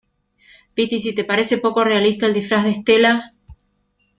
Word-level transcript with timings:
piti, 0.73 0.97
si 0.99 1.13
te 1.13 1.23
parece 1.25 1.59
poco 1.59 1.83
realista 1.83 2.25
el 2.25 2.33
disfraz 2.33 2.63
de 2.63 2.71
Estela 2.71 3.35